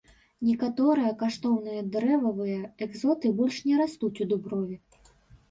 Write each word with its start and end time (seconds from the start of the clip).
Некаторыя 0.45 1.11
каштоўныя 1.19 1.83
дрэвавыя 1.97 2.57
экзоты 2.87 3.33
больш 3.43 3.61
не 3.69 3.79
растуць 3.83 4.13
у 4.27 4.29
дуброве. 4.35 4.75